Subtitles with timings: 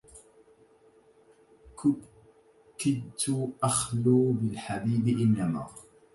[2.83, 5.67] كدت أخلو بالحبيب إنما